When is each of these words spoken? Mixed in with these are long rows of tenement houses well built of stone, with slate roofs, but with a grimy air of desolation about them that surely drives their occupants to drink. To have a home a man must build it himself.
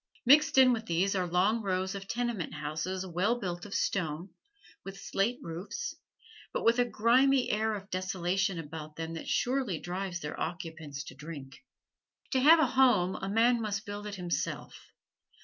Mixed 0.25 0.57
in 0.57 0.73
with 0.73 0.87
these 0.87 1.13
are 1.15 1.27
long 1.27 1.61
rows 1.61 1.93
of 1.93 2.07
tenement 2.07 2.55
houses 2.55 3.05
well 3.05 3.39
built 3.39 3.67
of 3.67 3.75
stone, 3.75 4.31
with 4.83 4.99
slate 4.99 5.37
roofs, 5.43 5.93
but 6.51 6.63
with 6.63 6.79
a 6.79 6.85
grimy 6.85 7.51
air 7.51 7.75
of 7.75 7.87
desolation 7.91 8.57
about 8.57 8.95
them 8.95 9.13
that 9.13 9.27
surely 9.27 9.77
drives 9.79 10.19
their 10.19 10.39
occupants 10.39 11.03
to 11.03 11.13
drink. 11.13 11.63
To 12.31 12.39
have 12.39 12.57
a 12.59 12.65
home 12.65 13.15
a 13.17 13.29
man 13.29 13.61
must 13.61 13.85
build 13.85 14.07
it 14.07 14.15
himself. 14.15 14.73